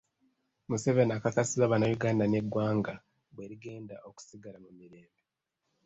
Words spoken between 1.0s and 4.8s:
akakasizza bannayuganda ng’eggwanga bwe ligenda okusigala mu